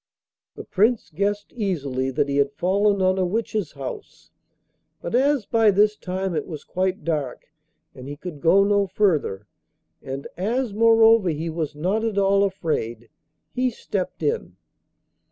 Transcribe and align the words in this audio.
The 0.55 0.63
Prince 0.63 1.11
guessed 1.11 1.53
easily 1.53 2.09
that 2.09 2.27
he 2.27 2.37
had 2.37 2.53
fallen 2.53 3.03
on 3.03 3.19
a 3.19 3.23
witch's 3.23 3.73
house, 3.73 4.31
but 4.99 5.13
as 5.13 5.45
by 5.45 5.69
this 5.69 5.95
time 5.95 6.33
it 6.33 6.47
was 6.47 6.63
quite 6.63 7.03
dark 7.03 7.53
and 7.93 8.07
he 8.07 8.17
could 8.17 8.41
go 8.41 8.63
no 8.63 8.87
further, 8.87 9.45
and 10.01 10.25
as 10.37 10.73
moreover 10.73 11.29
he 11.29 11.51
was 11.51 11.75
not 11.75 12.03
at 12.03 12.17
all 12.17 12.43
afraid, 12.43 13.09
he 13.53 13.69
stepped 13.69 14.23
in. 14.23 14.55